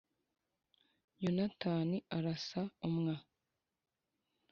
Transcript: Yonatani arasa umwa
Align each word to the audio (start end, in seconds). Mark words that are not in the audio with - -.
Yonatani 1.23 1.97
arasa 2.17 2.61
umwa 2.87 3.15